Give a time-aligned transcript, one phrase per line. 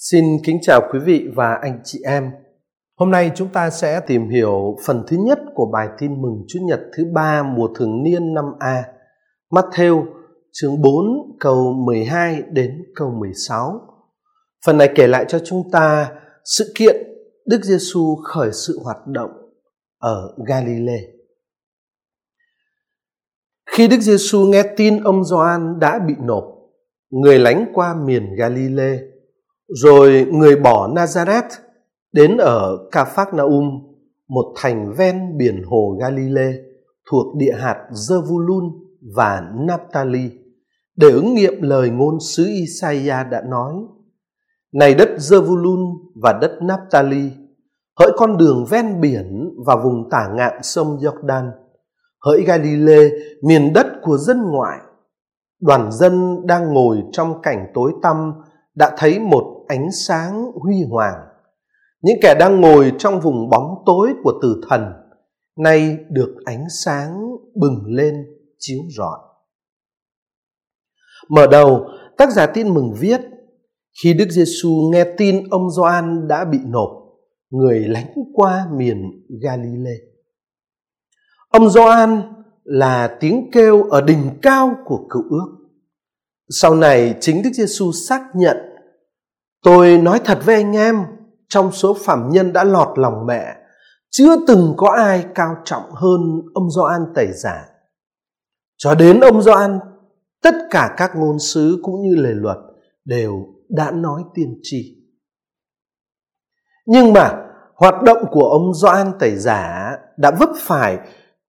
[0.00, 2.30] Xin kính chào quý vị và anh chị em.
[2.96, 6.60] Hôm nay chúng ta sẽ tìm hiểu phần thứ nhất của bài tin mừng Chúa
[6.62, 8.84] Nhật thứ ba mùa thường niên năm A.
[9.50, 10.04] Matthew
[10.52, 11.04] chương 4
[11.40, 13.80] câu 12 đến câu 16.
[14.66, 16.12] Phần này kể lại cho chúng ta
[16.44, 16.96] sự kiện
[17.46, 19.30] Đức Giêsu khởi sự hoạt động
[19.98, 21.02] ở Galilee.
[23.70, 26.44] Khi Đức Giêsu nghe tin ông Gioan đã bị nộp,
[27.10, 28.98] người lánh qua miền Galilee
[29.68, 31.48] rồi người bỏ Nazareth
[32.12, 33.64] đến ở Capharnaum,
[34.28, 36.52] một thành ven biển hồ Galilee
[37.10, 38.70] thuộc địa hạt Zevulun
[39.16, 40.30] và Naphtali,
[40.96, 43.74] để ứng nghiệm lời ngôn sứ Isaiah đã nói:
[44.72, 47.30] Này đất Zevulun và đất Naphtali,
[47.98, 51.50] hỡi con đường ven biển và vùng tả ngạn sông Jordan,
[52.20, 53.10] hỡi Galilee,
[53.42, 54.78] miền đất của dân ngoại,
[55.60, 58.32] đoàn dân đang ngồi trong cảnh tối tăm
[58.78, 61.16] đã thấy một ánh sáng huy hoàng.
[62.02, 64.82] Những kẻ đang ngồi trong vùng bóng tối của tử thần
[65.58, 67.20] nay được ánh sáng
[67.54, 68.14] bừng lên
[68.58, 69.18] chiếu rọi.
[71.28, 73.20] Mở đầu, tác giả tin mừng viết
[74.02, 76.90] khi Đức Giêsu nghe tin ông Gioan đã bị nộp,
[77.50, 79.98] người lánh qua miền Galilee.
[81.48, 82.22] Ông Gioan
[82.64, 85.58] là tiếng kêu ở đỉnh cao của cựu ước.
[86.48, 88.56] Sau này chính Đức Giêsu xác nhận
[89.62, 90.96] Tôi nói thật với anh em,
[91.48, 93.56] trong số phạm nhân đã lọt lòng mẹ,
[94.10, 96.20] chưa từng có ai cao trọng hơn
[96.54, 97.64] ông Gioan tẩy giả.
[98.76, 99.78] Cho đến ông Gioan,
[100.42, 102.56] tất cả các ngôn sứ cũng như lề luật
[103.04, 103.32] đều
[103.68, 104.98] đã nói tiên tri.
[106.86, 110.98] Nhưng mà hoạt động của ông Gioan tẩy giả đã vấp phải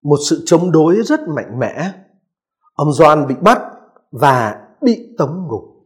[0.04, 1.92] một sự chống đối rất mạnh mẽ.
[2.74, 3.62] Ông Gioan bị bắt
[4.12, 5.79] và bị tống ngục.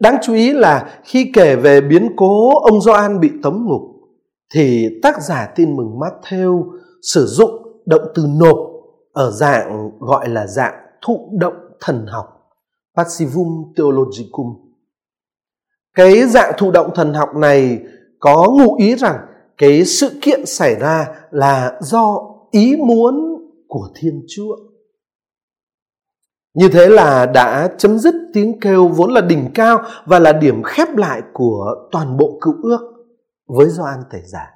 [0.00, 3.82] Đáng chú ý là khi kể về biến cố ông Gioan bị tống ngục,
[4.54, 6.64] thì tác giả tin mừng Matthew
[7.02, 8.58] sử dụng động từ nộp
[9.12, 12.26] ở dạng gọi là dạng thụ động thần học,
[12.96, 14.54] passivum theologicum.
[15.94, 17.78] Cái dạng thụ động thần học này
[18.18, 19.16] có ngụ ý rằng
[19.58, 22.18] cái sự kiện xảy ra là do
[22.50, 24.56] ý muốn của Thiên Chúa.
[26.58, 30.62] Như thế là đã chấm dứt tiếng kêu vốn là đỉnh cao và là điểm
[30.62, 32.80] khép lại của toàn bộ cựu ước
[33.56, 34.46] với Gioan Tẩy Giả.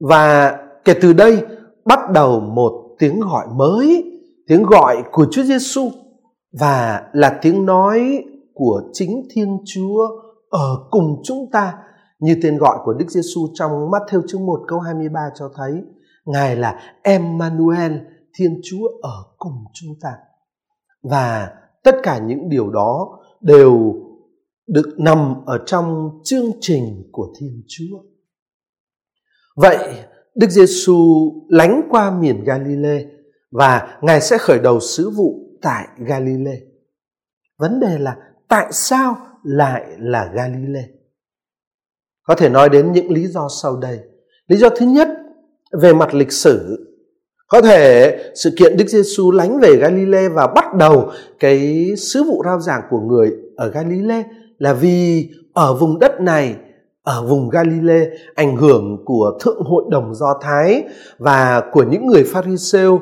[0.00, 1.42] Và kể từ đây
[1.84, 4.04] bắt đầu một tiếng gọi mới,
[4.48, 5.90] tiếng gọi của Chúa Giêsu
[6.60, 8.24] và là tiếng nói
[8.54, 10.08] của chính Thiên Chúa
[10.50, 11.74] ở cùng chúng ta
[12.18, 15.72] như tên gọi của Đức Giêsu trong Matthew chương 1 câu 23 cho thấy
[16.24, 17.92] Ngài là Emmanuel,
[18.34, 20.10] Thiên Chúa ở cùng chúng ta
[21.02, 21.50] và
[21.82, 23.94] tất cả những điều đó đều
[24.66, 27.98] được nằm ở trong chương trình của Thiên Chúa.
[29.56, 30.04] Vậy,
[30.34, 30.96] Đức Giêsu
[31.48, 33.04] lánh qua miền Galilee
[33.50, 36.60] và Ngài sẽ khởi đầu sứ vụ tại Galilee.
[37.58, 38.16] Vấn đề là
[38.48, 40.88] tại sao lại là Galilee?
[42.22, 44.00] Có thể nói đến những lý do sau đây.
[44.46, 45.08] Lý do thứ nhất
[45.72, 46.88] về mặt lịch sử
[47.52, 52.42] có thể sự kiện Đức Giêsu lánh về Galilee và bắt đầu cái sứ vụ
[52.44, 54.22] rao giảng của người ở Galilee
[54.58, 56.56] là vì ở vùng đất này,
[57.02, 60.82] ở vùng Galilee, ảnh hưởng của thượng hội đồng Do Thái
[61.18, 63.00] và của những người Pharisêu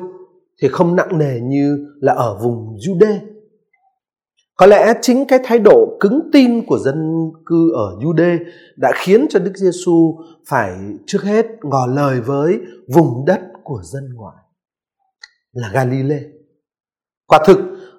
[0.61, 3.17] thì không nặng nề như là ở vùng Jude.
[4.61, 8.37] Có lẽ chính cái thái độ cứng tin của dân cư ở Jude
[8.77, 10.17] đã khiến cho Đức Giêsu
[10.47, 10.75] phải
[11.07, 12.59] trước hết ngỏ lời với
[12.93, 14.35] vùng đất của dân ngoại
[15.53, 16.23] là Galilee.
[17.27, 17.57] Quả thực,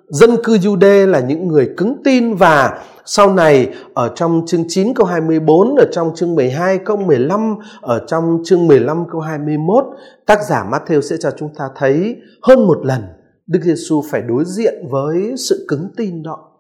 [0.09, 4.95] dân cư Jude là những người cứng tin và sau này ở trong chương 9
[4.95, 9.85] câu 24, ở trong chương 12 câu 15, ở trong chương 15 câu 21,
[10.27, 13.03] tác giả Matthew sẽ cho chúng ta thấy hơn một lần
[13.47, 16.52] Đức Giêsu phải đối diện với sự cứng tin đó.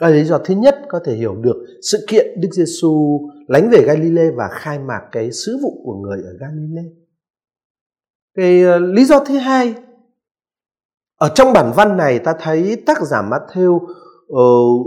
[0.00, 3.82] Cái lý do thứ nhất có thể hiểu được sự kiện Đức Giêsu lánh về
[3.86, 6.90] Galilee và khai mạc cái sứ vụ của người ở Galilee.
[8.36, 9.74] Cái ờ, lý do thứ hai
[11.16, 14.86] ở trong bản văn này ta thấy tác giả Matthew uh,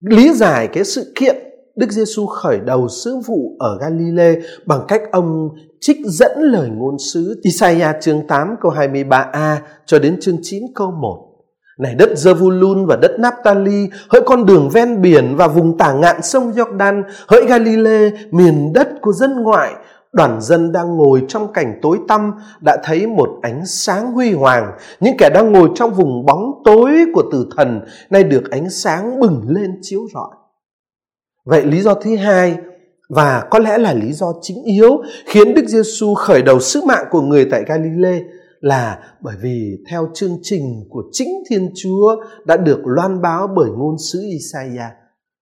[0.00, 1.36] lý giải cái sự kiện
[1.76, 4.34] Đức Giêsu khởi đầu sứ vụ ở Galilee
[4.66, 5.48] bằng cách ông
[5.80, 9.56] trích dẫn lời ngôn sứ Isaiah chương 8 câu 23a
[9.86, 11.33] cho đến chương 9 câu 1.
[11.78, 16.22] Này đất Zevulun và đất Naphtali, hỡi con đường ven biển và vùng tả ngạn
[16.22, 19.74] sông Jordan, hỡi Galilee, miền đất của dân ngoại,
[20.12, 24.72] đoàn dân đang ngồi trong cảnh tối tăm đã thấy một ánh sáng huy hoàng.
[25.00, 27.80] Những kẻ đang ngồi trong vùng bóng tối của tử thần
[28.10, 30.30] nay được ánh sáng bừng lên chiếu rọi.
[31.44, 32.56] Vậy lý do thứ hai
[33.08, 37.04] và có lẽ là lý do chính yếu khiến Đức Giêsu khởi đầu sứ mạng
[37.10, 38.20] của người tại Galilee
[38.64, 43.70] là bởi vì theo chương trình của chính Thiên Chúa đã được loan báo bởi
[43.70, 44.92] ngôn sứ Isaiah.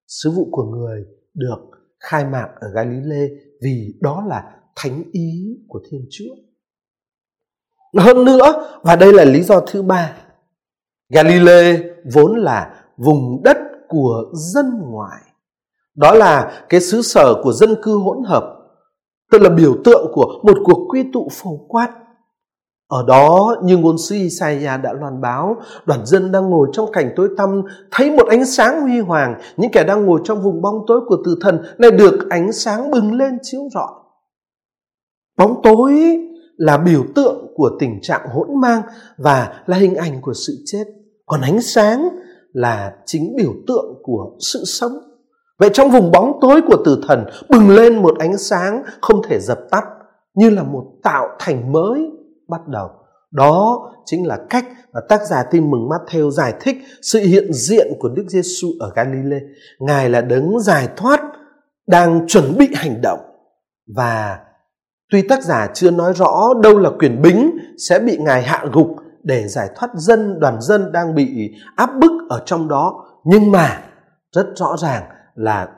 [0.07, 1.05] Sứ vụ của người
[1.35, 1.59] được
[2.01, 3.29] khai mạc ở Galilee
[3.63, 4.43] vì đó là
[4.77, 6.35] thánh ý của Thiên Chúa.
[7.99, 10.17] Hơn nữa, và đây là lý do thứ ba,
[11.09, 11.83] Galilee
[12.15, 13.57] vốn là vùng đất
[13.89, 15.23] của dân ngoại.
[15.95, 18.59] Đó là cái xứ sở của dân cư hỗn hợp,
[19.33, 22.01] tức là biểu tượng của một cuộc quy tụ phổ quát.
[22.93, 25.56] Ở đó, như ngôn sứ Isaiah đã loan báo,
[25.87, 29.71] đoàn dân đang ngồi trong cảnh tối tăm, thấy một ánh sáng huy hoàng, những
[29.71, 33.12] kẻ đang ngồi trong vùng bóng tối của tử thần lại được ánh sáng bừng
[33.12, 33.93] lên chiếu rọi.
[35.39, 36.19] Bóng tối
[36.56, 38.83] là biểu tượng của tình trạng hỗn mang
[39.17, 40.85] và là hình ảnh của sự chết.
[41.27, 42.09] Còn ánh sáng
[42.53, 44.93] là chính biểu tượng của sự sống.
[45.59, 49.41] Vậy trong vùng bóng tối của tử thần bừng lên một ánh sáng không thể
[49.41, 49.85] dập tắt
[50.35, 52.11] như là một tạo thành mới
[52.52, 52.88] bắt đầu.
[53.31, 57.87] Đó chính là cách mà tác giả tin mừng Matthew giải thích sự hiện diện
[58.00, 59.40] của Đức Giêsu ở Galilee.
[59.78, 61.20] Ngài là đấng giải thoát
[61.87, 63.20] đang chuẩn bị hành động
[63.96, 64.38] và
[65.12, 67.50] Tuy tác giả chưa nói rõ đâu là quyền bính
[67.88, 72.12] sẽ bị Ngài hạ gục để giải thoát dân, đoàn dân đang bị áp bức
[72.28, 73.04] ở trong đó.
[73.25, 73.82] Nhưng mà
[74.32, 75.02] rất rõ ràng
[75.34, 75.69] là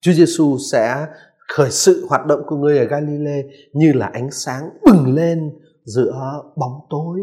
[0.00, 1.06] Chúa Giêsu sẽ
[1.48, 3.42] khởi sự hoạt động của người ở Galilee
[3.72, 5.50] như là ánh sáng bừng lên
[5.84, 7.20] giữa bóng tối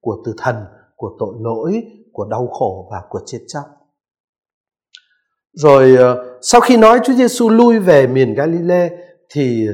[0.00, 0.56] của từ thần,
[0.96, 1.82] của tội lỗi,
[2.12, 3.64] của đau khổ và của chết chóc.
[5.52, 8.90] Rồi ờ, sau khi nói Chúa Giêsu lui về miền Galilee
[9.34, 9.66] thì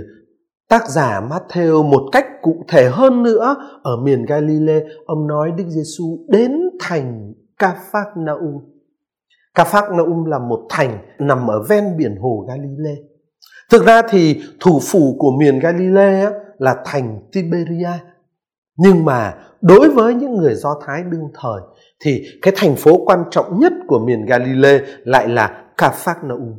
[0.68, 5.64] Tác giả Matthew một cách cụ thể hơn nữa ở miền Galilee, ông nói Đức
[5.68, 8.60] Giêsu đến thành Capharnaum.
[9.54, 12.96] Capharnaum là một thành nằm ở ven biển hồ Galilee.
[13.70, 17.92] Thực ra thì thủ phủ của miền Galilee là thành Tiberia.
[18.78, 21.60] Nhưng mà đối với những người Do Thái đương thời
[22.00, 26.54] thì cái thành phố quan trọng nhất của miền Galilee lại là Capharnaum.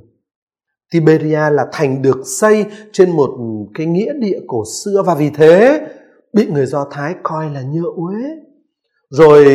[0.92, 3.30] Tiberia là thành được xây trên một
[3.74, 5.88] cái nghĩa địa cổ xưa và vì thế
[6.34, 8.16] bị người Do Thái coi là nhựa uế.
[9.10, 9.46] Rồi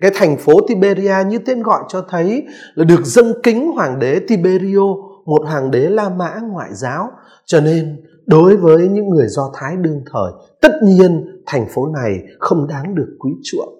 [0.00, 2.42] cái thành phố Tiberia như tên gọi cho thấy
[2.74, 4.94] là được dâng kính hoàng đế Tiberio,
[5.24, 7.10] một hoàng đế La Mã ngoại giáo.
[7.46, 7.96] Cho nên
[8.26, 12.94] đối với những người Do Thái đương thời, tất nhiên thành phố này không đáng
[12.94, 13.78] được quý chuộng.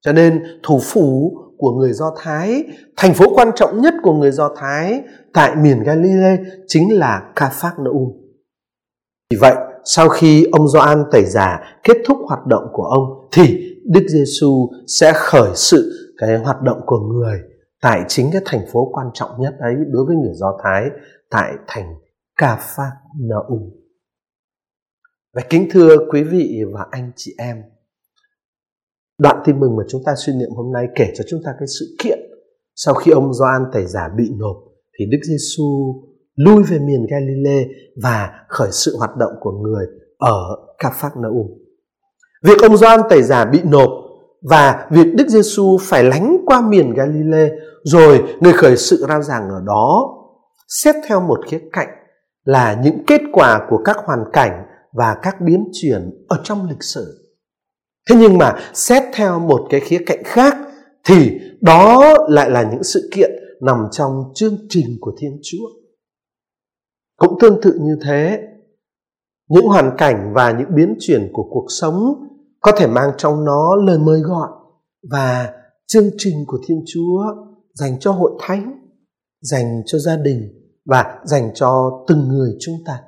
[0.00, 2.64] Cho nên thủ phủ của người Do Thái,
[2.96, 5.02] thành phố quan trọng nhất của người Do Thái
[5.32, 8.08] tại miền Galilee chính là Capharnaum.
[9.30, 9.54] Vì vậy,
[9.84, 14.68] sau khi ông Gioan tẩy giả kết thúc hoạt động của ông thì Đức Giêsu
[14.86, 17.40] sẽ khởi sự cái hoạt động của người
[17.82, 20.90] tại chính cái thành phố quan trọng nhất ấy đối với người Do Thái
[21.30, 21.94] tại thành
[22.36, 23.81] Capharnaum.
[25.34, 27.56] Và kính thưa quý vị và anh chị em,
[29.18, 31.66] Đoạn tin mừng mà chúng ta suy niệm hôm nay kể cho chúng ta cái
[31.80, 32.18] sự kiện
[32.74, 34.56] sau khi ông Gioan tẩy giả bị nộp
[34.98, 35.94] thì Đức Giêsu
[36.34, 37.64] lui về miền Galilee
[38.02, 39.86] và khởi sự hoạt động của người
[40.18, 41.46] ở Capernaum
[42.44, 43.90] Việc ông Gioan tẩy giả bị nộp
[44.50, 47.50] và việc Đức Giêsu phải lánh qua miền Galilee
[47.84, 50.14] rồi người khởi sự rao giảng ở đó
[50.68, 51.88] xét theo một khía cạnh
[52.44, 56.82] là những kết quả của các hoàn cảnh và các biến chuyển ở trong lịch
[56.82, 57.36] sử.
[58.10, 60.56] Thế nhưng mà xét theo một cái khía cạnh khác
[61.04, 63.30] thì đó lại là những sự kiện
[63.60, 65.68] nằm trong chương trình của thiên chúa.
[67.16, 68.38] Cũng tương tự như thế,
[69.48, 72.14] những hoàn cảnh và những biến chuyển của cuộc sống
[72.60, 74.48] có thể mang trong nó lời mời gọi
[75.10, 75.52] và
[75.86, 77.24] chương trình của thiên chúa
[77.74, 78.88] dành cho hội thánh,
[79.40, 80.48] dành cho gia đình
[80.84, 83.02] và dành cho từng người chúng ta.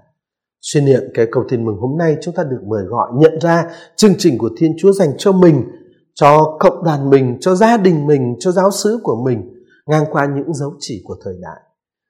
[0.72, 3.70] Xuyên niệm cái cầu tin mừng hôm nay chúng ta được mời gọi nhận ra
[3.96, 5.64] chương trình của Thiên Chúa dành cho mình,
[6.14, 9.54] cho cộng đoàn mình, cho gia đình mình, cho giáo xứ của mình
[9.86, 11.60] ngang qua những dấu chỉ của thời đại.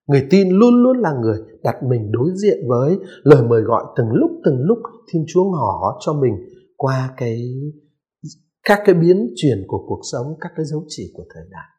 [0.07, 4.09] Người tin luôn luôn là người đặt mình đối diện với lời mời gọi từng
[4.11, 4.79] lúc từng lúc
[5.13, 6.33] Thiên Chúa ngỏ cho mình
[6.77, 7.53] qua cái
[8.67, 11.74] các cái biến chuyển của cuộc sống, các cái dấu chỉ của thời đại.